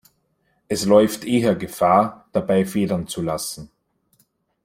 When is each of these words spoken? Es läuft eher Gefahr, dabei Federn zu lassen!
Es 0.67 0.83
läuft 0.85 1.25
eher 1.25 1.53
Gefahr, 1.55 2.27
dabei 2.31 2.65
Federn 2.65 3.05
zu 3.05 3.21
lassen! 3.21 3.69